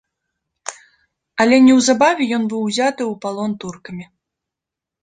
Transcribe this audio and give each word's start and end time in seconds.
Але 1.45 1.55
неўзабаве 1.67 2.23
ён 2.39 2.43
быў 2.55 2.61
узяты 2.71 3.03
ў 3.11 3.25
палон 3.27 3.51
туркамі. 3.67 4.05